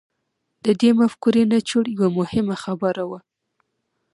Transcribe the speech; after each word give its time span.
د 0.65 0.67
دې 0.81 0.89
مفکورې 0.99 1.43
نچوړ 1.51 1.85
يوه 1.97 2.09
مهمه 2.19 2.55
خبره 2.63 3.03
وه. 3.09 3.19